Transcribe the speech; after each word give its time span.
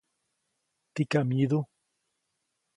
¿tikam 0.93 1.25
myidu? 1.27 1.59